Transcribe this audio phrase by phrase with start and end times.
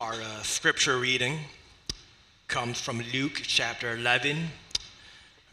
[0.00, 1.40] Our uh, scripture reading
[2.46, 4.46] comes from Luke chapter 11,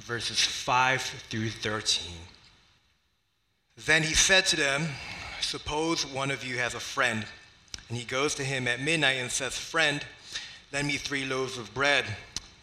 [0.02, 2.14] verses 5 through 13.
[3.88, 4.86] Then he said to them,
[5.42, 7.26] Suppose one of you has a friend,
[7.90, 10.06] and he goes to him at midnight and says, Friend,
[10.72, 12.06] lend me three loaves of bread,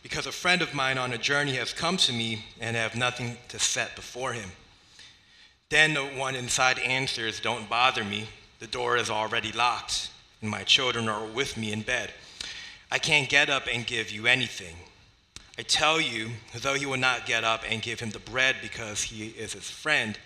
[0.04, 3.38] because a friend of mine on a journey has come to me and have nothing
[3.48, 4.50] to set before him.
[5.68, 8.28] Then the one inside answers, Don't bother me,
[8.60, 10.11] the door is already locked
[10.42, 12.10] and my children are with me in bed.
[12.90, 14.76] I can't get up and give you anything.
[15.58, 19.02] I tell you, though he will not get up and give him the bread because
[19.02, 20.18] he is his friend,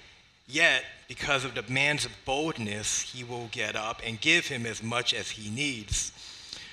[0.48, 5.14] yet because of the man's boldness, he will get up and give him as much
[5.14, 6.12] as he needs.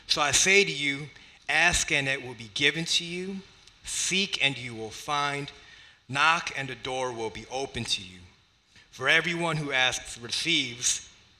[0.07, 1.09] So I say to you,
[1.49, 3.37] ask and it will be given to you,
[3.83, 5.51] seek and you will find,
[6.07, 8.19] knock and the door will be open to you.
[8.91, 11.09] For everyone who asks receives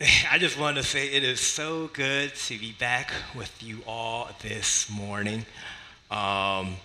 [0.30, 4.30] I just want to say it is so good to be back with you all
[4.42, 5.44] this morning.
[6.08, 6.76] Um,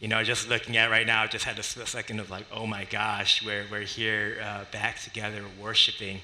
[0.00, 2.66] you know, just looking at right now, I just had a second of like, oh
[2.66, 6.20] my gosh, we're, we're here uh, back together worshiping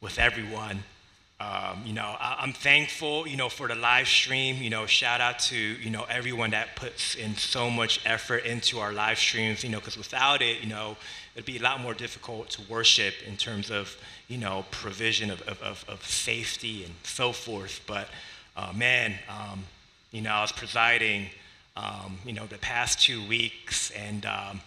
[0.00, 0.82] with everyone.
[1.40, 4.60] Um, you know, I, am thankful, you know, for the live stream.
[4.60, 8.80] You know, shout out to, you know, everyone that puts in so much effort into
[8.80, 10.96] our live streams, you know, because without it, you know,
[11.38, 15.40] it'd be a lot more difficult to worship in terms of, you know, provision of,
[15.42, 17.80] of, of safety and so forth.
[17.86, 18.08] But
[18.56, 19.62] uh, man, um,
[20.10, 21.26] you know, I was presiding,
[21.76, 24.60] um, you know, the past two weeks, and um,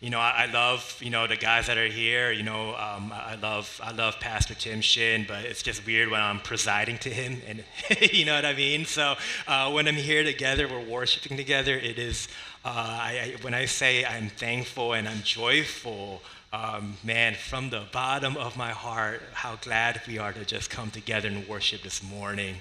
[0.00, 2.32] you know, I, I, love you know the guys that are here.
[2.32, 6.22] You know, um, I love I love Pastor Tim Shin, but it's just weird when
[6.22, 7.62] I'm presiding to him, and
[8.10, 8.86] you know what I mean.
[8.86, 11.76] So uh, when I'm here together, we're worshiping together.
[11.76, 12.28] It is
[12.64, 16.22] uh, I, I, when I say I'm thankful and I'm joyful,
[16.52, 20.90] um, man, from the bottom of my heart, how glad we are to just come
[20.90, 22.56] together and worship this morning.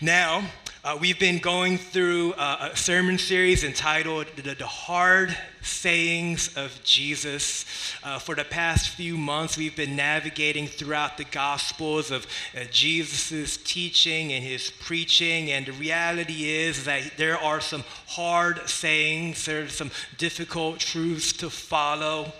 [0.00, 0.44] Now,
[0.82, 6.80] uh, we've been going through uh, a sermon series entitled The, the Hard Sayings of
[6.84, 7.66] Jesus.
[8.02, 12.26] Uh, for the past few months, we've been navigating throughout the Gospels of
[12.56, 15.50] uh, Jesus' teaching and his preaching.
[15.50, 21.34] And the reality is that there are some hard sayings, there are some difficult truths
[21.34, 22.32] to follow.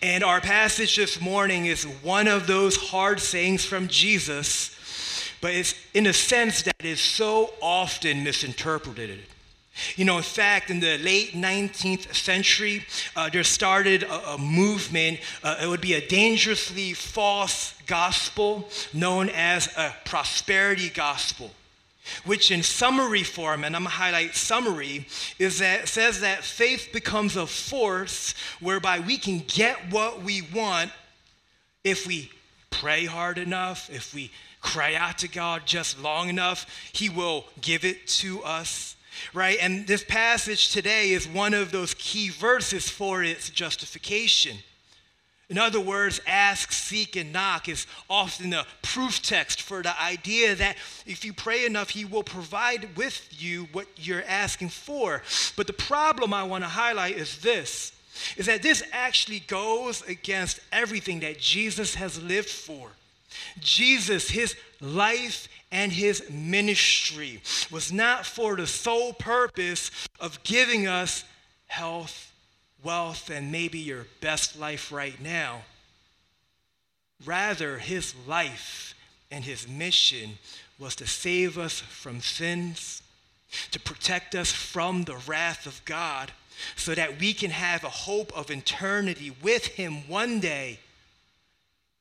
[0.00, 4.77] And our passage this morning is one of those hard sayings from Jesus
[5.40, 9.20] but it's in a sense that is so often misinterpreted.
[9.96, 12.84] You know, in fact, in the late 19th century,
[13.14, 15.20] uh, there started a, a movement.
[15.42, 21.52] Uh, it would be a dangerously false gospel known as a prosperity gospel,
[22.24, 25.06] which, in summary form, and I'm gonna highlight summary,
[25.38, 30.90] is that says that faith becomes a force whereby we can get what we want
[31.84, 32.30] if we
[32.70, 37.84] pray hard enough, if we cry out to God just long enough, He will give
[37.84, 38.96] it to us.
[39.34, 39.58] Right?
[39.60, 44.58] And this passage today is one of those key verses for its justification.
[45.48, 50.54] In other words, ask, seek, and knock is often a proof text for the idea
[50.54, 50.76] that
[51.06, 55.22] if you pray enough, He will provide with you what you're asking for.
[55.56, 57.92] But the problem I want to highlight is this
[58.36, 62.90] is that this actually goes against everything that Jesus has lived for.
[63.60, 71.24] Jesus, his life and his ministry was not for the sole purpose of giving us
[71.66, 72.32] health,
[72.82, 75.62] wealth, and maybe your best life right now.
[77.24, 78.94] Rather, his life
[79.30, 80.38] and his mission
[80.78, 83.02] was to save us from sins,
[83.72, 86.32] to protect us from the wrath of God,
[86.76, 90.78] so that we can have a hope of eternity with him one day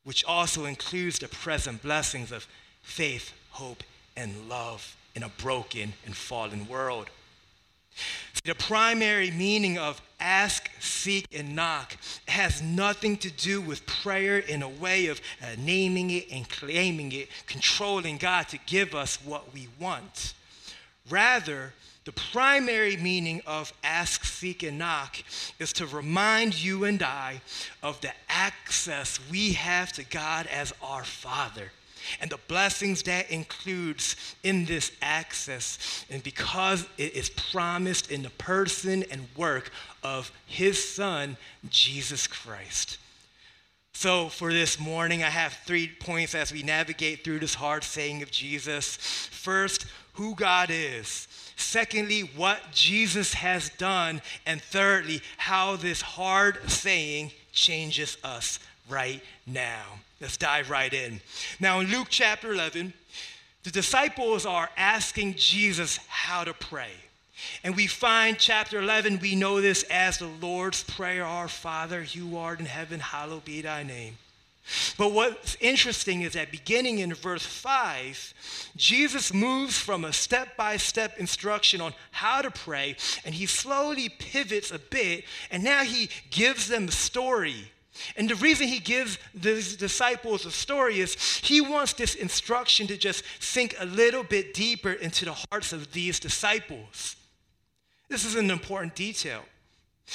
[0.07, 2.48] which also includes the present blessings of
[2.81, 3.83] faith, hope,
[4.15, 7.09] and love in a broken and fallen world.
[8.45, 11.98] The primary meaning of ask, seek, and knock
[12.30, 17.12] has nothing to do with prayer in a way of uh, naming it and claiming
[17.12, 20.36] it, controlling God to give us what we want.
[21.09, 21.74] Rather,
[22.07, 25.18] the primary meaning of ask, seek, and knock
[25.59, 27.42] is to remind you and I
[27.83, 31.69] of the access we have to God as our Father
[32.21, 36.06] and the blessings that includes in this access.
[36.09, 39.69] And because it is promised in the person and work
[40.01, 41.36] of his son,
[41.69, 43.00] Jesus Christ.
[43.92, 48.21] So, for this morning, I have three points as we navigate through this hard saying
[48.21, 48.95] of Jesus.
[48.95, 49.88] First,
[50.18, 51.28] who God is.
[51.56, 54.22] Secondly, what Jesus has done.
[54.46, 58.60] And thirdly, how this hard saying changes us
[58.90, 59.84] right now.
[60.19, 61.22] Let's dive right in.
[61.60, 62.94] Now, in Luke chapter 11,
[63.64, 66.92] the disciples are asking Jesus how to pray.
[67.64, 72.38] And we find chapter 11, we know this as the Lord's Prayer Our Father, who
[72.38, 74.18] art in heaven, hallowed be thy name.
[74.98, 78.34] But what's interesting is that beginning in verse 5,
[78.75, 84.10] Jesus moves from a step by step instruction on how to pray, and he slowly
[84.10, 87.72] pivots a bit, and now he gives them a story.
[88.16, 92.98] And the reason he gives the disciples a story is he wants this instruction to
[92.98, 97.16] just sink a little bit deeper into the hearts of these disciples.
[98.10, 99.44] This is an important detail.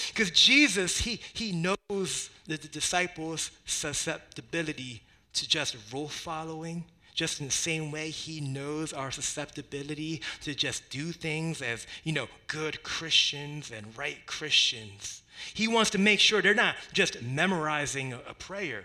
[0.08, 5.02] Because Jesus, he, he knows the, the disciples' susceptibility
[5.34, 6.84] to just rule following,
[7.14, 12.12] just in the same way he knows our susceptibility to just do things as, you
[12.12, 15.22] know, good Christians and right Christians.
[15.52, 18.84] He wants to make sure they're not just memorizing a prayer.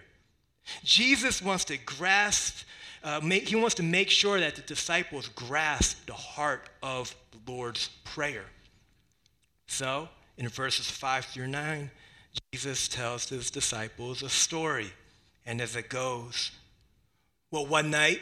[0.83, 2.65] Jesus wants to grasp,
[3.03, 7.51] uh, make, he wants to make sure that the disciples grasp the heart of the
[7.51, 8.45] Lord's Prayer.
[9.67, 11.89] So, in verses 5 through 9,
[12.51, 14.91] Jesus tells his disciples a story.
[15.45, 16.51] And as it goes,
[17.51, 18.21] well, one night,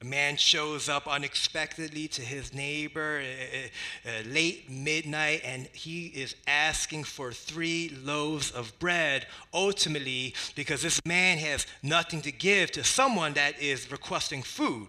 [0.00, 6.36] a man shows up unexpectedly to his neighbor uh, uh, late midnight, and he is
[6.46, 12.84] asking for three loaves of bread, ultimately, because this man has nothing to give to
[12.84, 14.88] someone that is requesting food.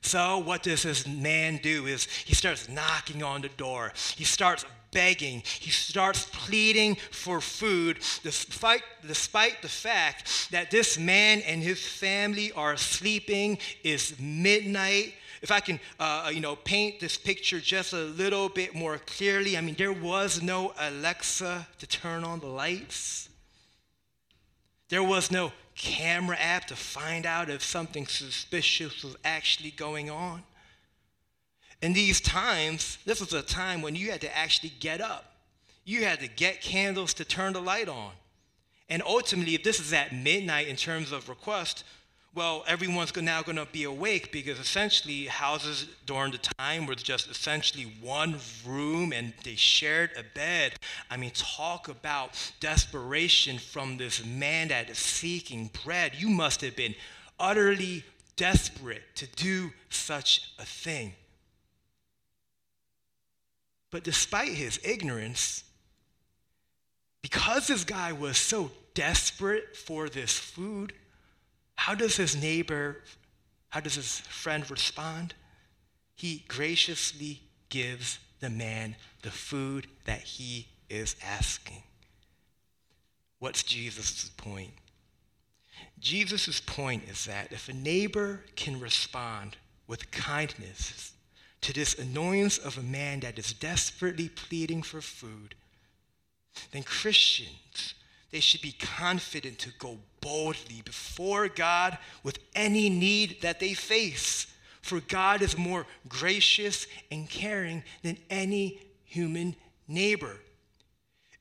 [0.00, 1.86] So, what does this man do?
[1.86, 3.92] Is he starts knocking on the door.
[4.16, 5.42] He starts begging.
[5.60, 12.52] He starts pleading for food, despite, despite the fact that this man and his family
[12.52, 13.58] are sleeping.
[13.82, 15.14] It's midnight.
[15.42, 19.56] If I can, uh, you know, paint this picture just a little bit more clearly,
[19.56, 23.28] I mean, there was no Alexa to turn on the lights.
[24.90, 30.42] There was no camera app to find out if something suspicious was actually going on.
[31.82, 35.32] In these times, this was a time when you had to actually get up.
[35.84, 38.12] You had to get candles to turn the light on.
[38.88, 41.84] And ultimately, if this is at midnight in terms of request,
[42.34, 47.28] well, everyone's now going to be awake because essentially houses during the time were just
[47.28, 50.74] essentially one room and they shared a bed.
[51.10, 56.12] I mean, talk about desperation from this man that is seeking bread.
[56.16, 56.94] You must have been
[57.40, 58.04] utterly
[58.36, 61.14] desperate to do such a thing.
[63.90, 65.64] But despite his ignorance,
[67.22, 70.92] because this guy was so desperate for this food,
[71.74, 73.02] how does his neighbor,
[73.68, 75.34] how does his friend respond?
[76.14, 81.82] He graciously gives the man the food that he is asking.
[83.38, 84.72] What's Jesus' point?
[85.98, 89.56] Jesus' point is that if a neighbor can respond
[89.86, 91.12] with kindness
[91.62, 95.54] to this annoyance of a man that is desperately pleading for food,
[96.72, 97.94] then Christians,
[98.30, 104.46] they should be confident to go boldly before God with any need that they face.
[104.82, 110.36] For God is more gracious and caring than any human neighbor.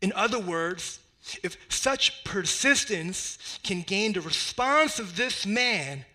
[0.01, 0.99] In other words,
[1.43, 6.05] if such persistence can gain the response of this man,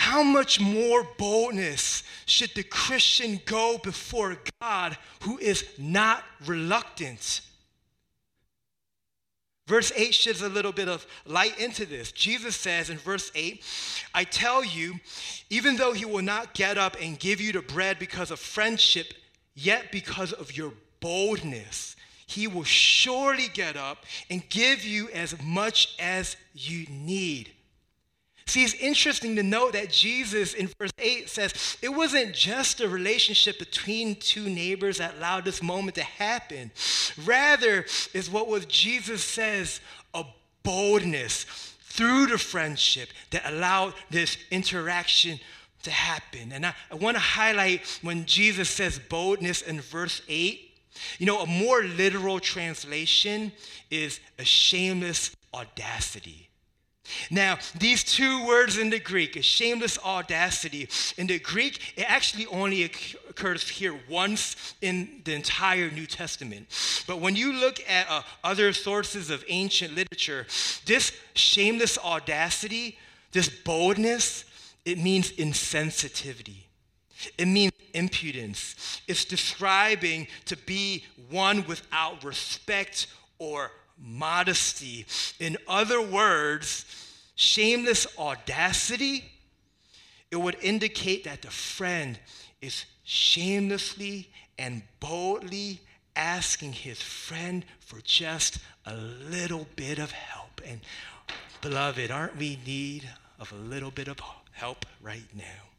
[0.00, 7.42] how much more boldness should the Christian go before God who is not reluctant?
[9.66, 12.12] Verse 8 sheds a little bit of light into this.
[12.12, 13.62] Jesus says in verse 8,
[14.14, 14.94] I tell you,
[15.50, 19.12] even though he will not get up and give you the bread because of friendship,
[19.54, 21.94] yet because of your boldness,
[22.26, 27.50] he will surely get up and give you as much as you need.
[28.50, 32.88] See, it's interesting to note that Jesus in verse 8 says it wasn't just a
[32.88, 36.72] relationship between two neighbors that allowed this moment to happen.
[37.24, 39.80] Rather, is what was Jesus says
[40.14, 40.24] a
[40.64, 41.44] boldness
[41.82, 45.38] through the friendship that allowed this interaction
[45.84, 46.50] to happen.
[46.50, 50.72] And I, I want to highlight when Jesus says boldness in verse 8.
[51.20, 53.52] You know, a more literal translation
[53.92, 56.49] is a shameless audacity.
[57.30, 62.84] Now, these two words in the Greek, shameless audacity, in the Greek, it actually only
[62.84, 66.66] occurs here once in the entire New Testament.
[67.06, 70.46] But when you look at uh, other sources of ancient literature,
[70.86, 72.98] this shameless audacity,
[73.32, 74.44] this boldness,
[74.84, 76.64] it means insensitivity.
[77.36, 79.00] It means impudence.
[79.06, 85.06] It's describing to be one without respect or modesty.
[85.38, 86.84] In other words,
[87.34, 89.24] shameless audacity,
[90.30, 92.18] it would indicate that the friend
[92.60, 95.80] is shamelessly and boldly
[96.14, 100.60] asking his friend for just a little bit of help.
[100.66, 100.80] And
[101.60, 104.18] beloved, aren't we in need of a little bit of
[104.52, 105.70] help right now?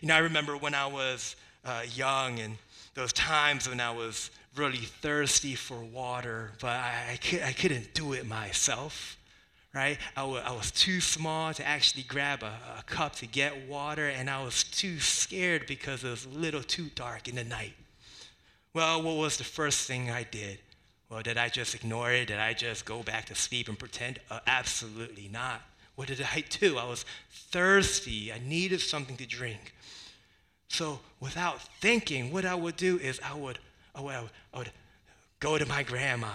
[0.00, 2.56] You know, I remember when I was uh, young and
[2.94, 8.12] those times when I was really thirsty for water, but I, I, I couldn't do
[8.12, 9.16] it myself,
[9.74, 9.98] right?
[10.16, 14.08] I, w- I was too small to actually grab a, a cup to get water,
[14.08, 17.74] and I was too scared because it was a little too dark in the night.
[18.74, 20.58] Well, what was the first thing I did?
[21.08, 22.28] Well, did I just ignore it?
[22.28, 24.18] Did I just go back to sleep and pretend?
[24.30, 25.60] Uh, absolutely not.
[25.94, 26.78] What did I do?
[26.78, 28.32] I was thirsty.
[28.32, 29.74] I needed something to drink.
[30.68, 33.58] So, without thinking, what I would do is I would
[33.94, 34.70] oh, well, I would
[35.40, 36.32] go to my grandma.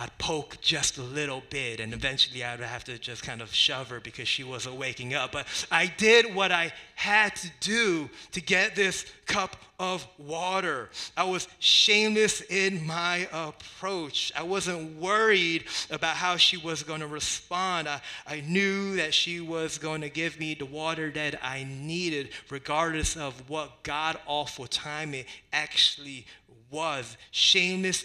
[0.00, 3.90] I'd poke just a little bit, and eventually I'd have to just kind of shove
[3.90, 5.30] her because she wasn't waking up.
[5.30, 10.88] But I did what I had to do to get this cup of water.
[11.18, 14.32] I was shameless in my approach.
[14.34, 17.86] I wasn't worried about how she was going to respond.
[17.86, 22.30] I, I knew that she was going to give me the water that I needed,
[22.48, 26.24] regardless of what god awful time it actually
[26.70, 28.04] was shameless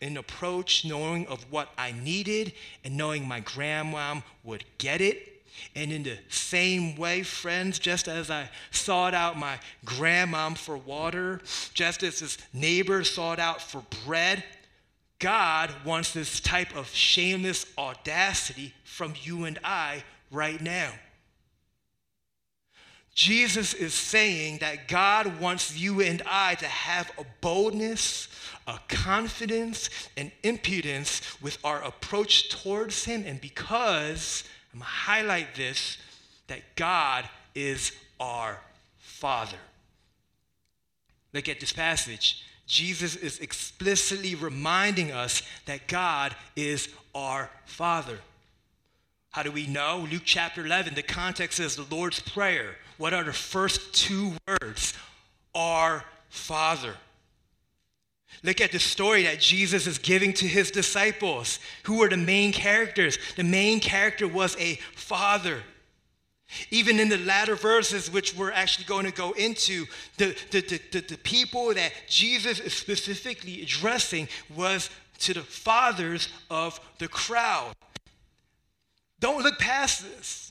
[0.00, 2.52] in approach, knowing of what I needed
[2.84, 5.42] and knowing my grandmom would get it.
[5.74, 11.40] And in the same way, friends, just as I sought out my grandmom for water,
[11.74, 14.44] just as this neighbor sought out for bread,
[15.18, 20.92] God wants this type of shameless audacity from you and I right now.
[23.16, 28.28] Jesus is saying that God wants you and I to have a boldness,
[28.66, 33.24] a confidence, an impudence with our approach towards Him.
[33.26, 35.96] And because, I'm going to highlight this,
[36.48, 38.60] that God is our
[38.98, 39.56] Father.
[41.32, 42.44] Look at this passage.
[42.66, 48.18] Jesus is explicitly reminding us that God is our Father.
[49.30, 50.06] How do we know?
[50.10, 54.94] Luke chapter 11, the context is the Lord's Prayer what are the first two words?
[55.54, 56.94] Our Father.
[58.42, 61.58] Look at the story that Jesus is giving to his disciples.
[61.84, 63.18] Who are the main characters?
[63.36, 65.62] The main character was a father.
[66.70, 69.86] Even in the latter verses, which we're actually going to go into,
[70.16, 70.60] the, the,
[70.92, 77.74] the, the people that Jesus is specifically addressing was to the fathers of the crowd.
[79.18, 80.45] Don't look past this.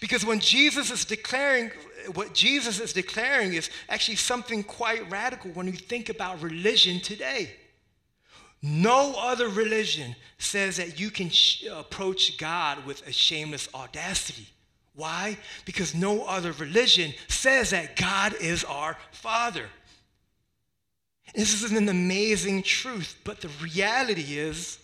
[0.00, 1.70] Because when Jesus is declaring,
[2.14, 7.50] what Jesus is declaring is actually something quite radical when you think about religion today.
[8.62, 14.46] No other religion says that you can sh- approach God with a shameless audacity.
[14.94, 15.36] Why?
[15.64, 19.66] Because no other religion says that God is our Father.
[21.34, 24.78] This is an amazing truth, but the reality is,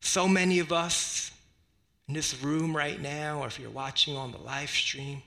[0.00, 1.32] so many of us
[2.08, 5.22] in this room right now, or if you're watching on the live stream,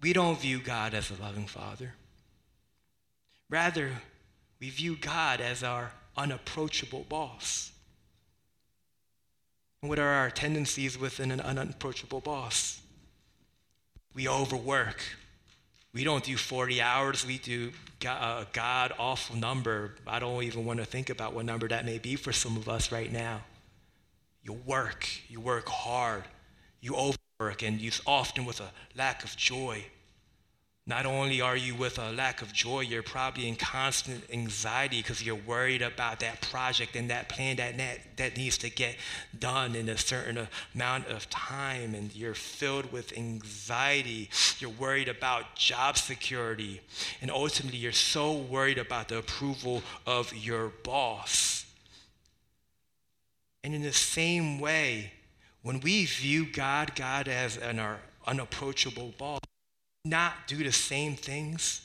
[0.00, 1.94] we don't view God as a loving Father.
[3.50, 3.90] Rather,
[4.60, 7.72] we view God as our unapproachable boss.
[9.80, 12.80] What are our tendencies within an unapproachable boss?
[14.14, 15.02] We overwork.
[15.92, 17.72] We don't do 40 hours, we do
[18.04, 19.94] a uh, God awful number.
[20.06, 22.68] I don't even want to think about what number that may be for some of
[22.68, 23.42] us right now.
[24.44, 26.24] You work, you work hard,
[26.80, 29.86] you overwork, and you often with a lack of joy.
[30.86, 35.24] Not only are you with a lack of joy, you're probably in constant anxiety because
[35.24, 38.96] you're worried about that project and that plan that, that, that needs to get
[39.38, 41.94] done in a certain amount of time.
[41.94, 44.28] And you're filled with anxiety.
[44.58, 46.82] You're worried about job security.
[47.22, 51.53] And ultimately, you're so worried about the approval of your boss
[53.64, 55.10] and in the same way,
[55.62, 59.40] when we view God, God as an our unapproachable boss,
[60.04, 61.80] not do the same things,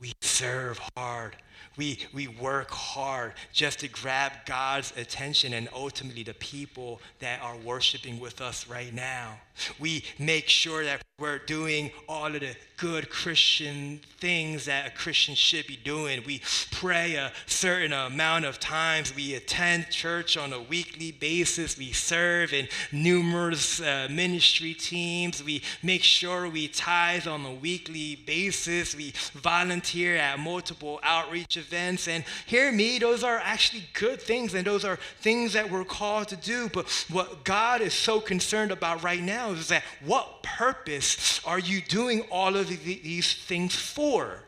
[0.00, 1.36] we serve hard.
[1.76, 7.56] We, we work hard just to grab God's attention and ultimately the people that are
[7.56, 9.38] worshiping with us right now.
[9.78, 15.34] We make sure that we're doing all of the good Christian things that a Christian
[15.34, 16.22] should be doing.
[16.24, 19.14] We pray a certain amount of times.
[19.16, 21.76] We attend church on a weekly basis.
[21.76, 25.42] We serve in numerous uh, ministry teams.
[25.42, 28.94] We make sure we tithe on a weekly basis.
[28.94, 32.08] We volunteer at multiple outreach events.
[32.08, 36.28] And hear me, those are actually good things, and those are things that we're called
[36.28, 36.68] to do.
[36.68, 41.80] But what God is so concerned about right now is that what purpose are you
[41.80, 44.44] doing all of these things for?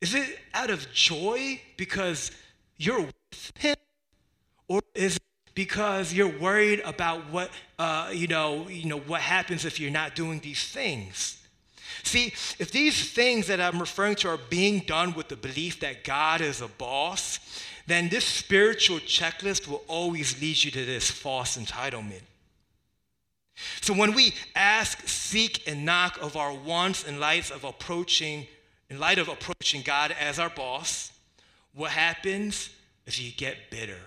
[0.00, 2.32] Is it out of joy because
[2.76, 3.76] you're with Him?
[4.68, 5.22] Or is it
[5.54, 10.14] because you're worried about what, uh, you, know, you know, what happens if you're not
[10.14, 11.41] doing these things?
[12.02, 12.28] See,
[12.58, 16.40] if these things that I'm referring to are being done with the belief that God
[16.40, 17.38] is a boss,
[17.86, 22.22] then this spiritual checklist will always lead you to this false entitlement.
[23.80, 28.46] So when we ask, seek, and knock of our wants in light of approaching,
[28.90, 31.12] in light of approaching God as our boss,
[31.74, 32.70] what happens
[33.06, 34.00] is you get bitter.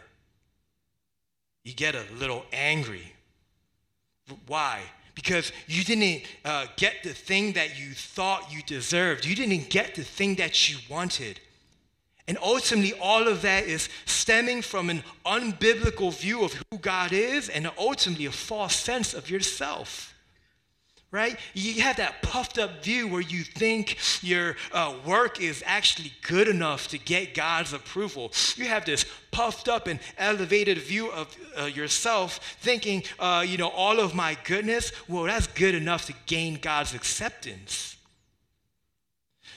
[1.63, 3.13] You get a little angry.
[4.47, 4.81] Why?
[5.15, 9.25] Because you didn't uh, get the thing that you thought you deserved.
[9.25, 11.39] You didn't get the thing that you wanted.
[12.27, 17.49] And ultimately, all of that is stemming from an unbiblical view of who God is
[17.49, 20.14] and ultimately a false sense of yourself.
[21.11, 21.39] Right?
[21.53, 26.49] You have that puffed up view where you think your uh, work is actually good
[26.49, 28.33] enough to get God's approval.
[28.57, 33.69] You have this puffed up and elevated view of uh, yourself, thinking, uh, you know,
[33.69, 37.95] all of my goodness, well, that's good enough to gain God's acceptance.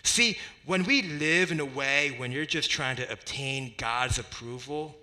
[0.05, 4.97] See, when we live in a way when you're just trying to obtain God's approval,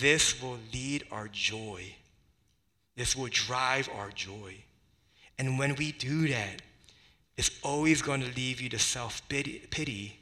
[0.00, 1.94] this will lead our joy.
[2.96, 4.56] This will drive our joy.
[5.38, 6.62] And when we do that,
[7.36, 10.18] it's always going to leave you to self pity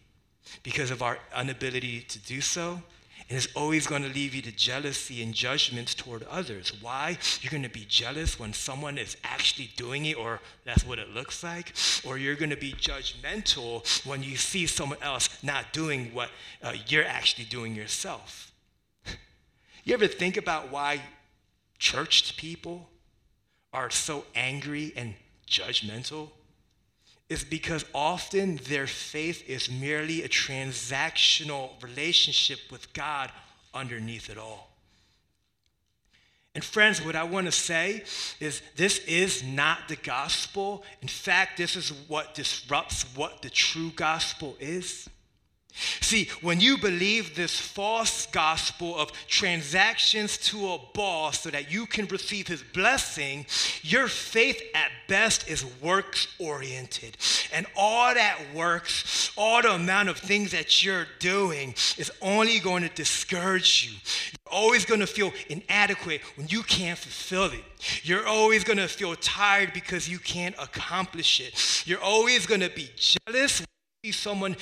[0.62, 2.82] because of our inability to do so
[3.28, 6.72] and it's always going to leave you to jealousy and judgments toward others.
[6.80, 7.18] Why?
[7.40, 11.12] You're going to be jealous when someone is actually doing it, or that's what it
[11.12, 11.72] looks like.
[12.06, 16.30] Or you're going to be judgmental when you see someone else not doing what
[16.62, 18.52] uh, you're actually doing yourself.
[19.84, 21.02] you ever think about why
[21.78, 22.88] churched people
[23.72, 25.14] are so angry and
[25.48, 26.30] judgmental?
[27.28, 33.32] is because often their faith is merely a transactional relationship with God
[33.74, 34.70] underneath it all.
[36.54, 38.02] And friends, what I want to say
[38.40, 40.84] is this is not the gospel.
[41.02, 45.08] In fact, this is what disrupts what the true gospel is.
[46.00, 51.86] See, when you believe this false gospel of transactions to a boss so that you
[51.86, 53.46] can receive his blessing,
[53.82, 57.16] your faith at best is works oriented.
[57.52, 62.82] And all that works, all the amount of things that you're doing, is only going
[62.82, 63.98] to discourage you.
[64.32, 67.64] You're always going to feel inadequate when you can't fulfill it.
[68.02, 71.86] You're always going to feel tired because you can't accomplish it.
[71.86, 73.62] You're always going to be jealous
[74.12, 74.56] someone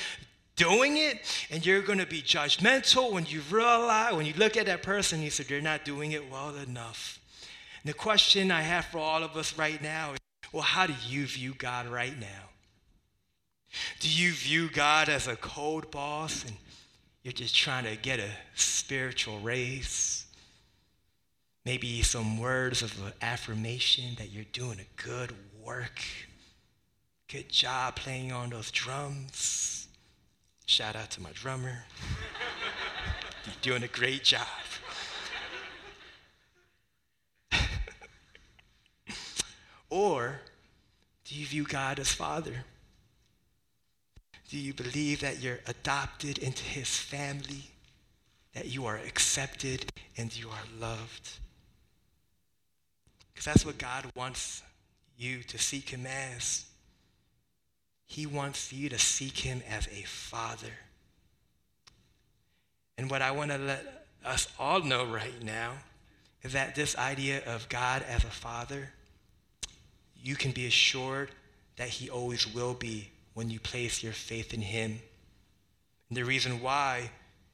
[0.56, 1.18] doing it
[1.50, 5.22] and you're going to be judgmental when you realize when you look at that person
[5.22, 7.18] you said they're not doing it well enough.
[7.82, 10.18] And the question i have for all of us right now is
[10.52, 12.50] well how do you view god right now?
[14.00, 16.54] Do you view god as a cold boss and
[17.22, 20.26] you're just trying to get a spiritual raise?
[21.64, 26.02] Maybe some words of affirmation that you're doing a good work
[27.26, 29.83] good job playing on those drums
[30.74, 31.84] Shout out to my drummer.
[33.46, 34.48] You're doing a great job.
[39.88, 40.40] or
[41.24, 42.64] do you view God as Father?
[44.48, 47.70] Do you believe that you're adopted into his family,
[48.54, 51.38] that you are accepted and you are loved?
[53.32, 54.64] Because that's what God wants
[55.16, 56.64] you to seek him as.
[58.06, 60.72] He wants you to seek him as a father.
[62.96, 65.72] And what I want to let us all know right now
[66.42, 68.90] is that this idea of God as a father,
[70.22, 71.30] you can be assured
[71.76, 75.00] that he always will be when you place your faith in him.
[76.08, 77.10] And the reason why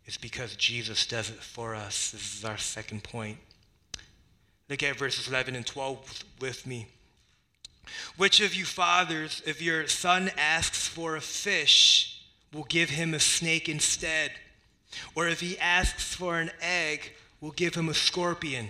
[0.06, 2.10] is because Jesus does it for us.
[2.10, 3.38] This is our second point.
[4.68, 6.88] Look at verses 11 and 12 with me.
[8.16, 13.20] Which of you fathers, if your son asks for a fish, will give him a
[13.20, 14.32] snake instead?
[15.14, 18.68] Or if he asks for an egg, will give him a scorpion?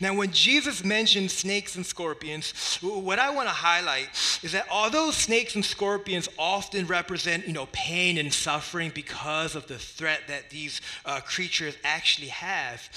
[0.00, 4.08] Now, when Jesus mentioned snakes and scorpions, what I want to highlight
[4.42, 9.68] is that although snakes and scorpions often represent, you know, pain and suffering because of
[9.68, 12.88] the threat that these uh, creatures actually have,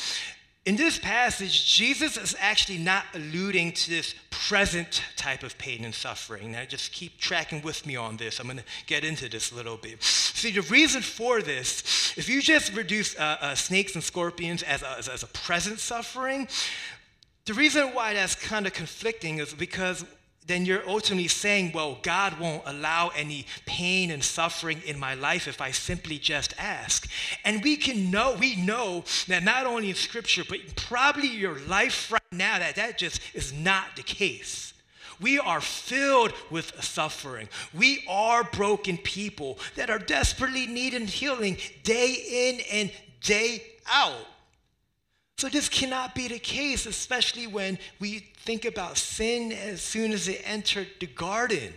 [0.65, 5.93] in this passage, Jesus is actually not alluding to this present type of pain and
[5.93, 6.51] suffering.
[6.51, 8.39] Now, just keep tracking with me on this.
[8.39, 10.03] I'm going to get into this a little bit.
[10.03, 14.83] See, the reason for this, if you just reduce uh, uh, snakes and scorpions as
[14.83, 16.47] a, as, as a present suffering,
[17.45, 20.05] the reason why that's kind of conflicting is because
[20.47, 25.47] then you're ultimately saying, well, God won't allow any pain and suffering in my life
[25.47, 27.09] if I simply just ask.
[27.45, 32.11] And we can know, we know that not only in scripture, but probably your life
[32.11, 34.73] right now, that that just is not the case.
[35.21, 37.47] We are filled with suffering.
[37.73, 44.25] We are broken people that are desperately needing healing day in and day out.
[45.41, 50.27] So, this cannot be the case, especially when we think about sin as soon as
[50.27, 51.73] it entered the garden.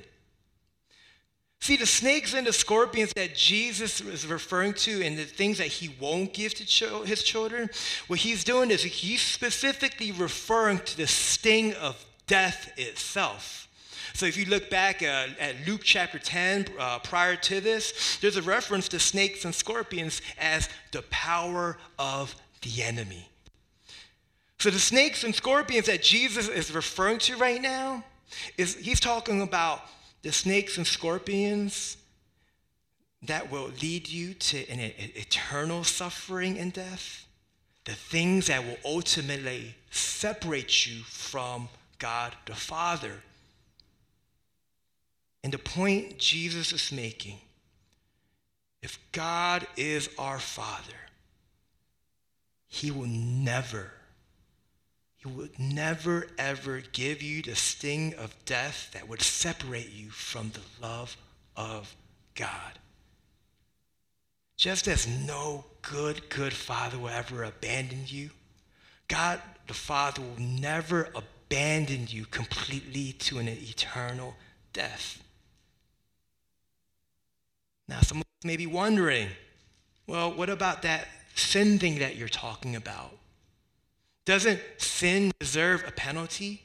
[1.63, 5.69] See, the snakes and the scorpions that Jesus is referring to and the things that
[5.69, 7.71] he won't give to his children,
[8.07, 13.67] what he's doing is he's specifically referring to the sting of death itself.
[14.13, 18.37] So if you look back uh, at Luke chapter 10, uh, prior to this, there's
[18.37, 23.31] a reference to snakes and scorpions as the power of the enemy.
[24.65, 28.03] So the snakes and scorpions that Jesus is referring to right now
[28.57, 29.83] is he's talking about
[30.23, 31.99] the snakes and scorpions
[33.25, 37.27] that will lead you to an eternal suffering and death,
[37.85, 43.21] the things that will ultimately separate you from God the Father.
[45.43, 47.37] And the point Jesus is making
[48.81, 50.97] if God is our Father,
[52.67, 53.93] He will never
[55.25, 60.51] he would never, ever give you the sting of death that would separate you from
[60.51, 61.17] the love
[61.57, 61.97] of
[62.35, 62.79] God.
[64.57, 68.31] Just as no good, good father will ever abandon you,
[69.09, 74.35] God the Father will never abandon you completely to an eternal
[74.73, 75.23] death.
[77.89, 79.29] Now, some of us may be wondering
[80.07, 83.17] well, what about that sin thing that you're talking about?
[84.25, 86.63] Doesn't sin deserve a penalty?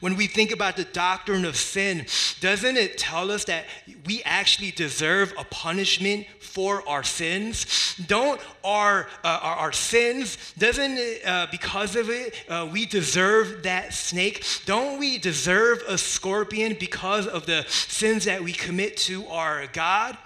[0.00, 2.06] When we think about the doctrine of sin,
[2.40, 3.64] doesn't it tell us that
[4.04, 7.94] we actually deserve a punishment for our sins?
[8.06, 13.62] Don't our, uh, our, our, sins, doesn't it, uh, because of it, uh, we deserve
[13.62, 14.44] that snake?
[14.66, 20.18] Don't we deserve a scorpion because of the sins that we commit to our God?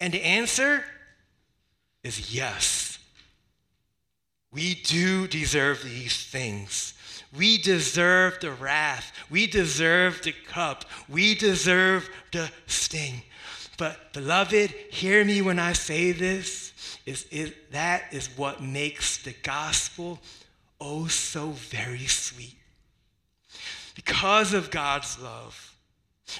[0.00, 0.84] And the answer
[2.02, 2.87] is yes.
[4.52, 6.94] We do deserve these things.
[7.36, 9.12] We deserve the wrath.
[9.30, 10.84] We deserve the cup.
[11.08, 13.22] We deserve the sting.
[13.76, 16.72] But, beloved, hear me when I say this.
[17.04, 20.18] Is, is, that is what makes the gospel
[20.80, 22.56] oh so very sweet.
[23.94, 25.67] Because of God's love,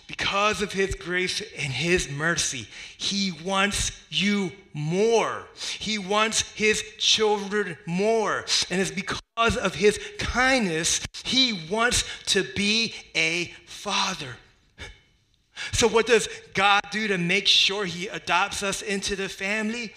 [0.07, 5.45] because of his grace and his mercy, he wants you more.
[5.79, 8.45] He wants his children more.
[8.71, 14.37] And it's because of his kindness, he wants to be a father.
[15.73, 19.93] So, what does God do to make sure he adopts us into the family?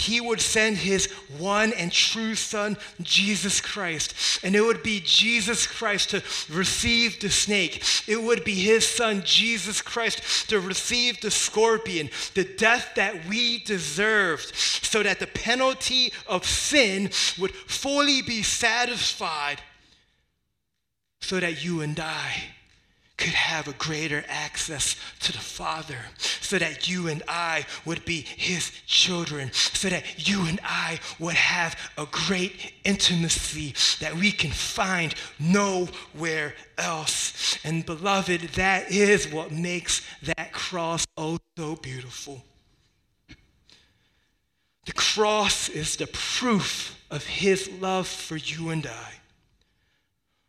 [0.00, 4.14] He would send his one and true son, Jesus Christ.
[4.42, 7.84] And it would be Jesus Christ to receive the snake.
[8.06, 13.58] It would be his son, Jesus Christ, to receive the scorpion, the death that we
[13.58, 19.60] deserved, so that the penalty of sin would fully be satisfied,
[21.20, 22.54] so that you and I
[23.20, 25.98] could have a greater access to the Father
[26.40, 31.34] so that you and I would be His children, so that you and I would
[31.34, 37.58] have a great intimacy that we can find nowhere else.
[37.62, 42.42] And beloved, that is what makes that cross oh so beautiful.
[44.86, 49.12] The cross is the proof of His love for you and I.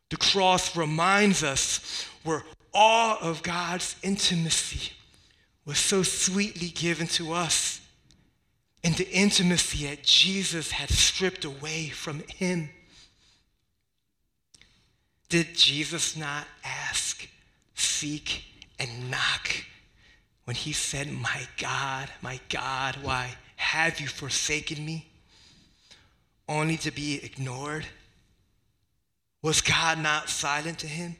[0.09, 4.93] The cross reminds us we're all of God's intimacy
[5.65, 7.81] was so sweetly given to us
[8.83, 12.69] and the intimacy that Jesus had stripped away from him.
[15.29, 17.27] Did Jesus not ask,
[17.75, 18.43] seek,
[18.79, 19.49] and knock
[20.45, 25.07] when he said, My God, my God, why have you forsaken me?
[26.49, 27.85] Only to be ignored?
[29.43, 31.15] Was God not silent to him?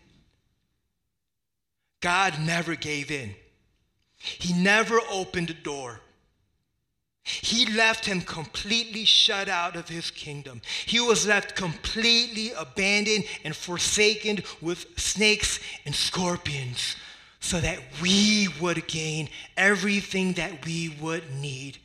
[2.02, 3.36] God never gave in.
[4.18, 6.02] He never opened the door.
[7.24, 10.62] He left him completely shut out of his kingdom.
[10.86, 16.96] He was left completely abandoned and forsaken with snakes and scorpions
[17.40, 21.78] so that we would gain everything that we would need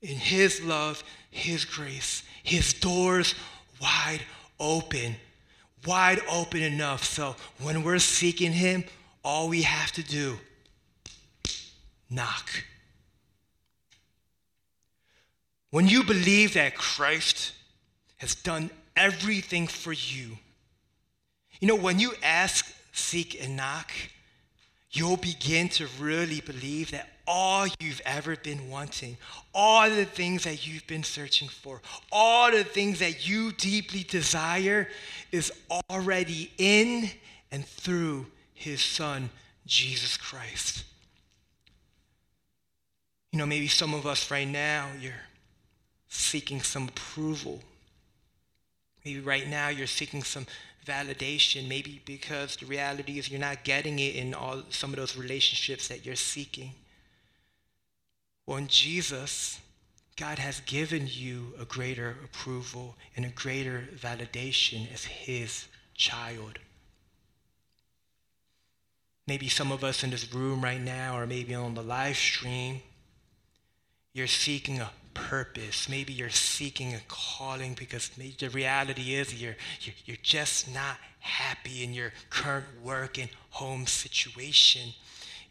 [0.00, 3.34] in his love, his grace, his doors
[3.80, 4.20] wide
[4.58, 5.16] open,
[5.86, 8.84] wide open enough so when we're seeking him,
[9.24, 10.38] all we have to do
[12.10, 12.64] knock.
[15.70, 17.52] When you believe that Christ
[18.18, 20.36] has done everything for you,
[21.60, 23.90] you know, when you ask, seek, and knock,
[24.90, 29.16] you'll begin to really believe that all you've ever been wanting,
[29.54, 31.80] all the things that you've been searching for,
[32.10, 34.88] all the things that you deeply desire
[35.30, 35.52] is
[35.88, 37.08] already in
[37.50, 38.26] and through
[38.62, 39.30] his son,
[39.66, 40.84] Jesus Christ.
[43.30, 45.12] You know, maybe some of us right now, you're
[46.08, 47.60] seeking some approval.
[49.04, 50.46] Maybe right now you're seeking some
[50.86, 55.16] validation, maybe because the reality is you're not getting it in all some of those
[55.16, 56.72] relationships that you're seeking.
[58.46, 59.60] Well, in Jesus,
[60.16, 66.58] God has given you a greater approval and a greater validation as his child.
[69.26, 72.82] Maybe some of us in this room right now, or maybe on the live stream,
[74.12, 75.88] you're seeking a purpose.
[75.88, 80.96] Maybe you're seeking a calling because maybe the reality is you're, you're, you're just not
[81.20, 84.92] happy in your current work and home situation.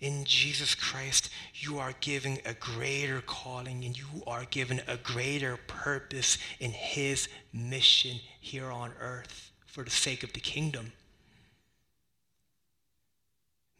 [0.02, 5.58] In Jesus Christ, you are given a greater calling and you are given a greater
[5.68, 10.92] purpose in His mission here on earth for the sake of the kingdom.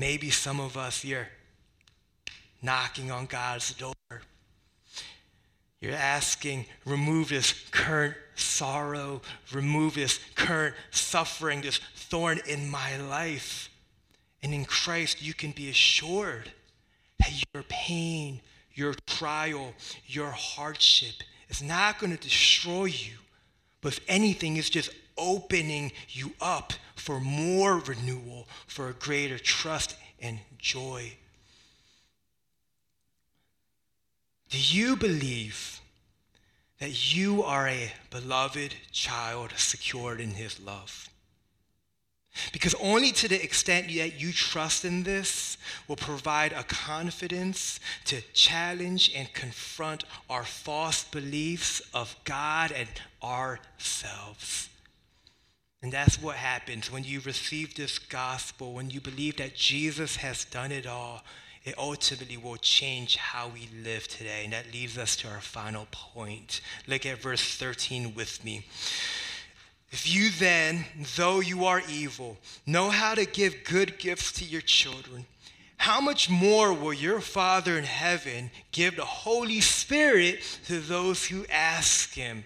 [0.02, 1.30] Maybe some of us, you're
[2.62, 3.94] knocking on God's door
[5.82, 13.70] you're asking, remove this current sorrow, remove this current suffering, this thorn in my life.
[14.44, 16.52] And in Christ, you can be assured
[17.18, 18.42] that your pain,
[18.74, 19.74] your trial,
[20.06, 21.16] your hardship
[21.50, 23.14] is not going to destroy you,
[23.82, 29.96] but if anything, it's just opening you up for more renewal, for a greater trust
[30.20, 31.14] and joy.
[34.50, 35.80] Do you believe
[36.80, 41.10] that you are a beloved child secured in his love?
[42.54, 48.22] Because only to the extent that you trust in this will provide a confidence to
[48.34, 52.90] challenge and confront our false beliefs of God and
[53.22, 54.70] ourselves.
[55.84, 60.46] And that's what happens when you receive this gospel, when you believe that Jesus has
[60.46, 61.24] done it all
[61.64, 64.42] it ultimately will change how we live today.
[64.44, 66.62] And that leads us to our final point.
[66.88, 68.66] Look at verse 13 with me.
[69.92, 70.86] If you then,
[71.18, 75.26] though you are evil, know how to give good gifts to your children,
[75.78, 81.46] how much more will your Father in heaven give the Holy Spirit to those who
[81.48, 82.46] ask him?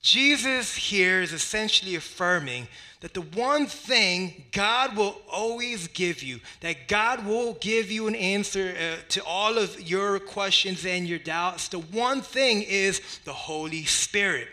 [0.00, 2.68] Jesus here is essentially affirming
[3.00, 8.16] that the one thing God will always give you, that God will give you an
[8.16, 13.32] answer uh, to all of your questions and your doubts, the one thing is the
[13.32, 14.48] Holy Spirit.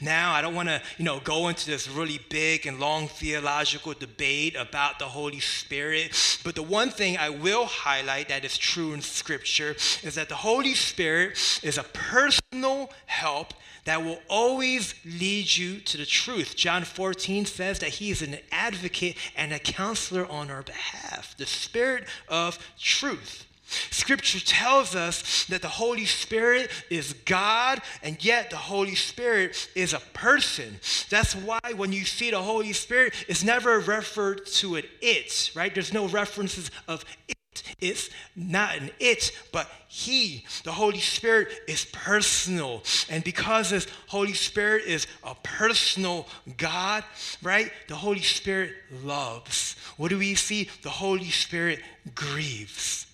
[0.00, 3.92] Now, I don't want to, you know, go into this really big and long theological
[3.92, 8.92] debate about the Holy Spirit, but the one thing I will highlight that is true
[8.94, 15.56] in Scripture is that the Holy Spirit is a personal help that will always lead
[15.56, 16.54] you to the truth.
[16.56, 21.46] John 14 says that he is an advocate and a counselor on our behalf, the
[21.46, 23.46] Spirit of truth.
[23.90, 29.92] Scripture tells us that the Holy Spirit is God, and yet the Holy Spirit is
[29.92, 30.80] a person.
[31.08, 35.72] That's why when you see the Holy Spirit, it's never referred to an it, right?
[35.72, 37.36] There's no references of it.
[37.80, 42.82] It's not an it, but He, the Holy Spirit, is personal.
[43.08, 47.04] And because this Holy Spirit is a personal God,
[47.42, 47.72] right?
[47.88, 49.76] The Holy Spirit loves.
[49.96, 50.68] What do we see?
[50.82, 51.80] The Holy Spirit
[52.14, 53.06] grieves.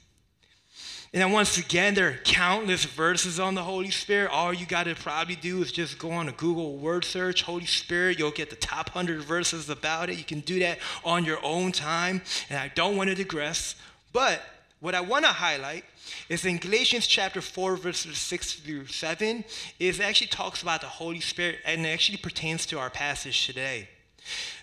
[1.17, 4.31] And then once again, there are countless verses on the Holy Spirit.
[4.31, 7.65] All you got to probably do is just go on a Google word search, Holy
[7.65, 8.19] Spirit.
[8.19, 10.19] You'll get the top 100 verses about it.
[10.19, 12.21] You can do that on your own time.
[12.51, 13.77] And I don't want to digress.
[14.13, 14.43] But
[14.81, 15.87] what I want to highlight
[16.29, 19.43] is in Galatians chapter 4, verses 6 through 7,
[19.81, 23.89] it actually talks about the Holy Spirit and it actually pertains to our passage today.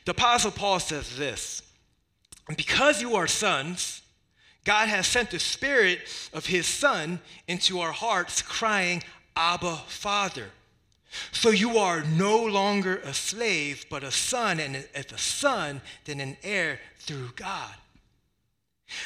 [0.05, 1.63] The Apostle Paul says this
[2.55, 4.02] Because you are sons,
[4.63, 5.99] God has sent the Spirit
[6.33, 9.03] of His Son into our hearts, crying,
[9.35, 10.51] Abba, Father.
[11.31, 16.19] So you are no longer a slave, but a son, and if a son, then
[16.19, 17.73] an heir through God.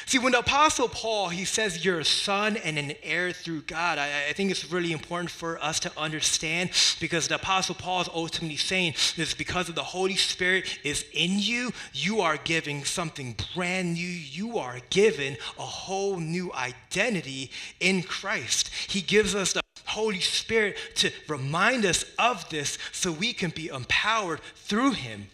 [0.06, 3.98] See, when the Apostle Paul, he says you're a son and an heir through God,
[3.98, 6.70] I, I, think it's really important for us to understand
[7.00, 11.38] because the Apostle Paul is ultimately saying this because of the Holy Spirit is in
[11.38, 14.08] you, you are giving something brand new.
[14.08, 18.70] You are given a whole new identity in Christ.
[18.88, 23.68] He gives us the Holy Spirit to remind us of this so we can be
[23.68, 25.28] empowered through him.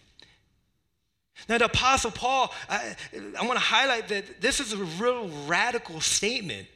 [1.49, 2.97] Now, the Apostle Paul, I,
[3.39, 6.67] I want to highlight that this is a real radical statement.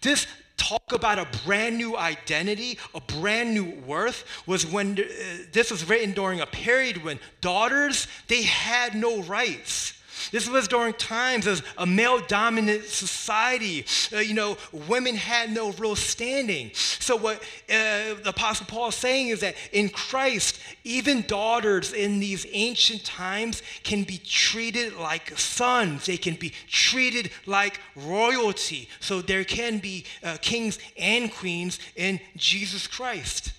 [0.00, 5.04] This talk about a brand new identity, a brand new worth, was when uh,
[5.52, 9.99] this was written during a period when daughters, they had no rights.
[10.30, 13.84] This was during times as a male dominant society.
[14.12, 16.70] Uh, you know, women had no real standing.
[16.74, 22.20] So, what uh, the Apostle Paul is saying is that in Christ, even daughters in
[22.20, 28.88] these ancient times can be treated like sons, they can be treated like royalty.
[29.00, 33.52] So, there can be uh, kings and queens in Jesus Christ.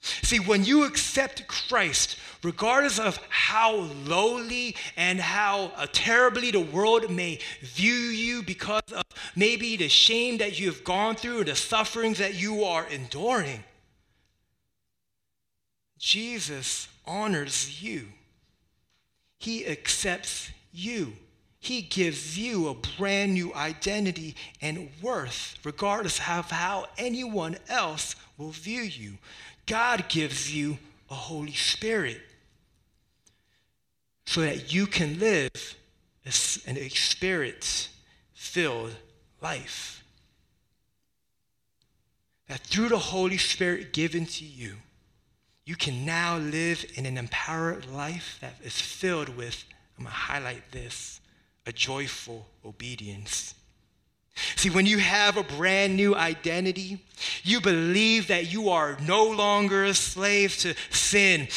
[0.00, 3.74] See, when you accept Christ, regardless of how
[4.06, 9.04] lowly and how uh, terribly the world may view you because of
[9.36, 13.62] maybe the shame that you have gone through or the sufferings that you are enduring,
[15.98, 18.06] Jesus honors you.
[19.38, 21.12] He accepts you.
[21.58, 28.50] He gives you a brand new identity and worth, regardless of how anyone else will
[28.50, 29.18] view you.
[29.70, 30.78] God gives you
[31.08, 32.20] a Holy Spirit
[34.26, 35.76] so that you can live
[36.66, 37.88] an experience
[38.34, 38.96] filled
[39.40, 40.02] life.
[42.48, 44.74] That through the Holy Spirit given to you,
[45.64, 49.64] you can now live in an empowered life that is filled with,
[49.96, 51.20] I'm going to highlight this,
[51.64, 53.54] a joyful obedience.
[54.56, 56.98] See, when you have a brand new identity,
[57.42, 61.48] you believe that you are no longer a slave to sin.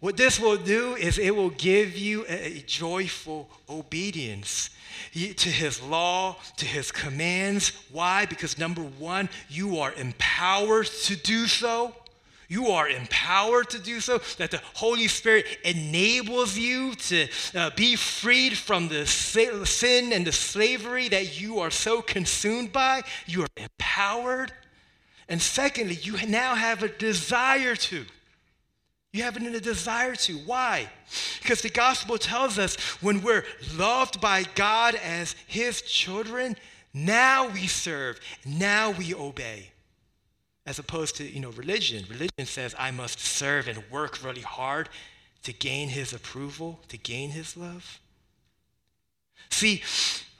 [0.00, 4.70] What this will do is it will give you a, joyful obedience
[5.12, 7.72] to his law, to his commands.
[7.90, 8.26] Why?
[8.26, 11.94] Because number one, you are empowered to do so.
[12.48, 17.96] You are empowered to do so, that the Holy Spirit enables you to uh, be
[17.96, 23.02] freed from the sin and the slavery that you are so consumed by.
[23.26, 24.52] You are empowered.
[25.28, 28.04] And secondly, you now have a desire to.
[29.12, 30.34] You have a desire to.
[30.38, 30.88] Why?
[31.42, 33.44] Because the gospel tells us when we're
[33.76, 36.54] loved by God as his children,
[36.94, 39.70] now we serve, now we obey
[40.66, 42.04] as opposed to you know religion.
[42.08, 44.88] Religion says i must serve and work really hard
[45.44, 48.00] to gain his approval to gain his love.
[49.50, 49.82] See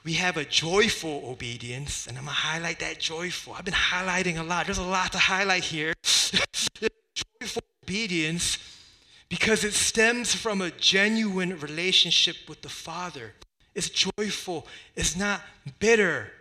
[0.03, 3.53] we have a joyful obedience and i'm to highlight that joyful.
[3.53, 4.65] I've been highlighting a lot.
[4.65, 5.93] There's a lot to highlight here.
[7.41, 8.57] Joyful obedience
[9.29, 13.33] because it stems from a genuine relationship with the father.
[13.75, 14.65] It's joyful.
[14.95, 15.41] It's not
[15.79, 16.31] bitter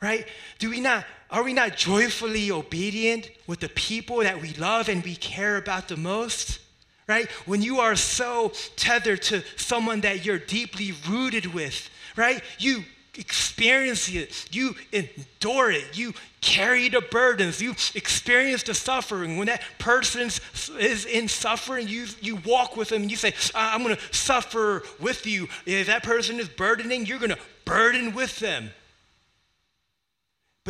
[0.00, 0.26] right?
[0.58, 5.02] Do we not, are we not joyfully obedient with the people that we love and
[5.04, 6.60] we care about the most?
[7.06, 7.28] Right?
[7.44, 12.40] When you are so tethered to someone that you're deeply rooted with, right?
[12.58, 12.84] You
[13.18, 19.36] experience it, you endure it, you carry the burdens, you experience the suffering.
[19.36, 20.30] When that person
[20.78, 24.84] is in suffering, you, you walk with them and you say, I'm going to suffer
[25.00, 25.48] with you.
[25.66, 28.70] If that person is burdening, you're going to burden with them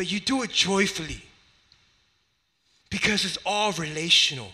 [0.01, 1.21] but you do it joyfully
[2.89, 4.51] because it's all relational.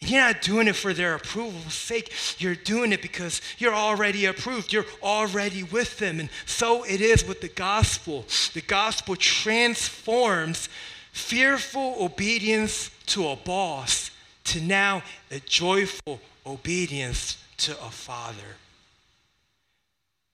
[0.00, 2.10] You're not doing it for their approval's sake.
[2.38, 4.72] You're doing it because you're already approved.
[4.72, 6.20] You're already with them.
[6.20, 8.24] And so it is with the gospel.
[8.54, 10.70] The gospel transforms
[11.12, 14.10] fearful obedience to a boss
[14.44, 18.56] to now a joyful obedience to a father.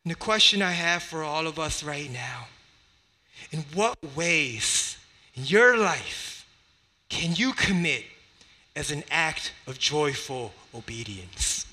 [0.04, 2.46] And the question I have for all of us right now
[3.50, 4.96] In what ways
[5.34, 6.46] in your life
[7.08, 8.04] can you commit
[8.74, 11.66] as an act of joyful obedience?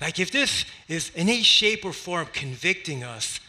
[0.00, 3.40] Like, if this is in any shape or form convicting us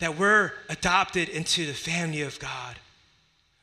[0.00, 2.76] that we're adopted into the family of God,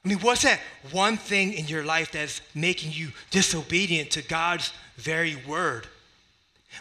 [0.04, 0.60] I mean, what's that
[0.92, 5.88] one thing in your life that's making you disobedient to God's very word?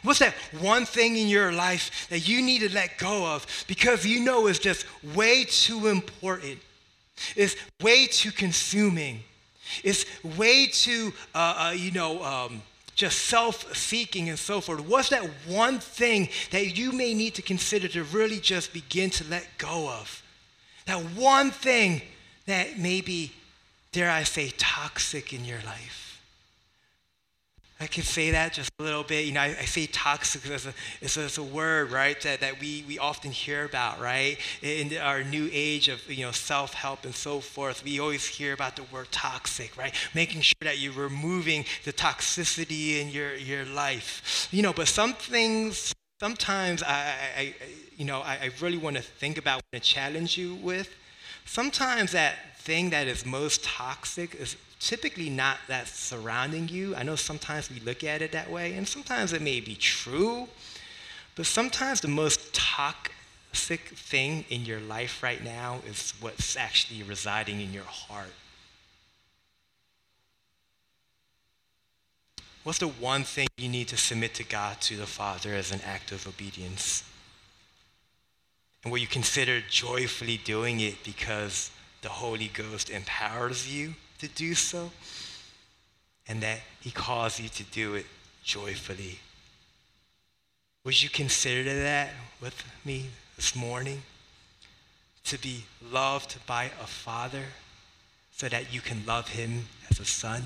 [0.03, 4.05] What's that one thing in your life that you need to let go of because
[4.05, 6.59] you know is just way too important?
[7.37, 9.23] It's way too consuming.
[9.83, 10.05] It's
[10.37, 12.63] way too, uh, uh, you know, um,
[12.95, 14.81] just self seeking and so forth.
[14.81, 19.25] What's that one thing that you may need to consider to really just begin to
[19.29, 20.23] let go of?
[20.87, 22.03] That one thing
[22.47, 23.33] that may be,
[23.93, 26.04] dare I say, toxic in your life.
[27.81, 29.27] I can say that just a little bit.
[29.27, 32.41] You know, I, I say toxic as a, it's a, it's a word, right, that,
[32.41, 34.39] that we, we often hear about, right?
[34.63, 38.77] In our new age of, you know, self-help and so forth, we always hear about
[38.77, 39.93] the word toxic, right?
[40.15, 44.49] Making sure that you're removing the toxicity in your, your life.
[44.53, 47.55] You know, but some things, sometimes I, I
[47.97, 50.95] you know, I, I really want to think about and challenge you with.
[51.45, 56.95] Sometimes that thing that is most toxic is typically not that surrounding you.
[56.95, 60.49] I know sometimes we look at it that way, and sometimes it may be true,
[61.37, 67.61] but sometimes the most toxic thing in your life right now is what's actually residing
[67.61, 68.33] in your heart.
[72.65, 75.81] What's the one thing you need to submit to God, to the Father, as an
[75.85, 77.05] act of obedience?
[78.83, 81.71] And will you consider joyfully doing it because
[82.01, 83.95] the Holy Ghost empowers you
[84.27, 84.91] to do so,
[86.27, 88.07] and that He calls you to do it
[88.43, 89.19] joyfully.
[90.85, 92.11] Would you consider that
[92.41, 93.07] with me
[93.37, 94.03] this morning?
[95.25, 97.45] To be loved by a father
[98.33, 100.43] so that you can love him as a son?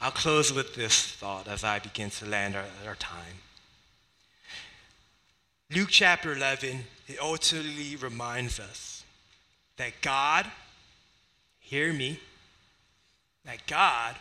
[0.00, 3.40] I'll close with this thought as I begin to land our, our time.
[5.74, 8.97] Luke chapter 11, it ultimately reminds us
[9.78, 10.46] that God,
[11.58, 12.20] hear me,
[13.44, 14.14] that God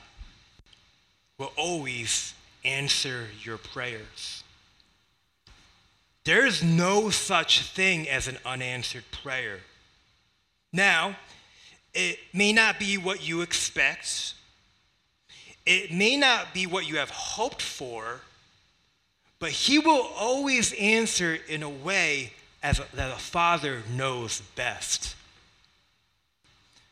[1.37, 2.33] will always
[2.63, 4.43] answer your prayers.
[6.23, 9.59] There is no such thing as an unanswered prayer.
[10.73, 11.15] Now,
[11.93, 14.33] it may not be what you expect.
[15.65, 18.21] It may not be what you have hoped for,
[19.39, 25.15] but he will always answer in a way as a, that a father knows best.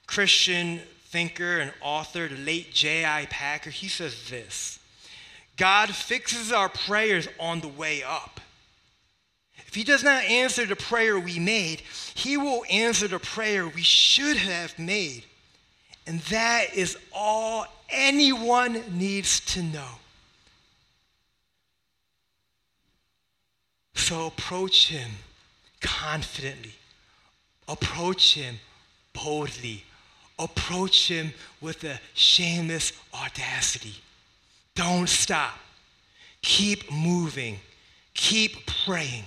[0.08, 3.28] Christian thinker and author, the late J.I.
[3.30, 4.80] Packer, he says this
[5.58, 8.42] God fixes our prayers on the way up.
[9.68, 11.82] If he does not answer the prayer we made,
[12.14, 15.24] he will answer the prayer we should have made.
[16.08, 20.00] And that is all anyone needs to know.
[23.96, 25.10] So approach him
[25.82, 26.76] confidently,
[27.68, 28.60] approach him
[29.14, 29.84] boldly
[30.38, 33.96] approach him with a shameless audacity.
[34.76, 35.58] Don't stop.
[36.42, 37.60] Keep moving.
[38.14, 39.24] Keep praying.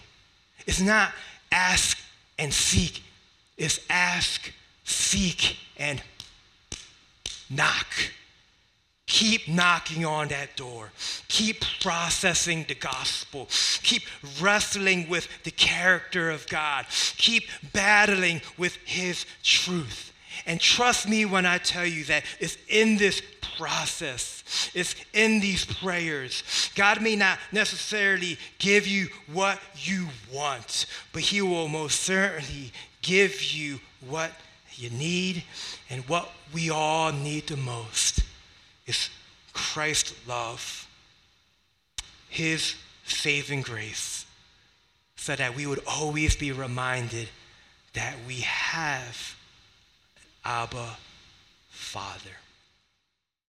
[0.66, 1.12] It's not
[1.50, 1.98] ask
[2.38, 3.02] and seek,
[3.56, 4.52] it's ask,
[4.84, 6.02] seek, and
[7.50, 7.86] knock.
[9.06, 10.92] Keep knocking on that door.
[11.28, 13.48] Keep processing the gospel.
[13.82, 14.02] Keep
[14.40, 16.84] wrestling with the character of God.
[17.16, 20.12] Keep battling with His truth.
[20.46, 23.22] And trust me when I tell you that it's in this
[23.56, 26.70] process, it's in these prayers.
[26.74, 32.72] God may not necessarily give you what you want, but He will most certainly
[33.02, 34.32] give you what
[34.74, 35.42] you need.
[35.90, 38.20] And what we all need the most
[38.86, 39.10] is
[39.52, 40.86] Christ's love,
[42.28, 44.24] His saving grace,
[45.16, 47.28] so that we would always be reminded
[47.94, 49.34] that we have
[50.44, 50.96] Abba,
[51.68, 52.47] Father.